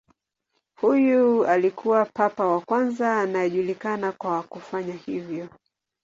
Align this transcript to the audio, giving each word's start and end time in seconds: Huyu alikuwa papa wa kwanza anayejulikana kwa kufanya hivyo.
Huyu 0.75 1.45
alikuwa 1.45 2.05
papa 2.05 2.47
wa 2.47 2.61
kwanza 2.61 3.19
anayejulikana 3.21 4.11
kwa 4.11 4.43
kufanya 4.43 4.93
hivyo. 4.93 5.49